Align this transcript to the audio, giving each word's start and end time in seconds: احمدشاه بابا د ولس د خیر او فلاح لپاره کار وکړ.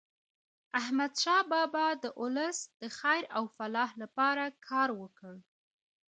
احمدشاه 0.79 1.41
بابا 1.51 1.87
د 2.03 2.05
ولس 2.21 2.57
د 2.81 2.83
خیر 2.99 3.23
او 3.37 3.43
فلاح 3.55 3.91
لپاره 4.01 4.43
کار 4.67 4.89
وکړ. 5.01 5.33